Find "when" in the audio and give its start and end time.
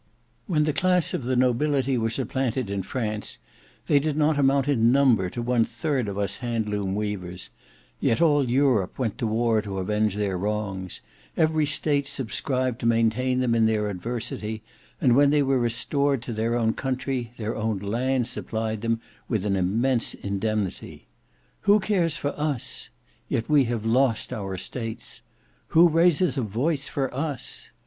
0.47-0.63, 15.15-15.29